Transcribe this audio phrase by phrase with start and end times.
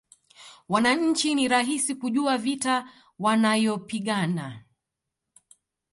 [0.69, 4.63] Wananchi ni rahisi kujua vita wanayopigana